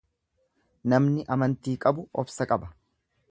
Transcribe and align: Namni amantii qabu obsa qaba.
Namni 0.93 1.25
amantii 1.37 1.77
qabu 1.85 2.07
obsa 2.25 2.49
qaba. 2.53 2.73